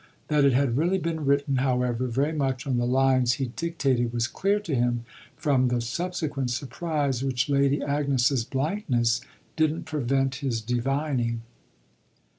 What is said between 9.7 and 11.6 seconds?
prevent his divining.